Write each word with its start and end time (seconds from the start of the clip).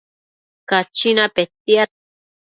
Cachina 0.69 1.25
petiad 1.35 1.89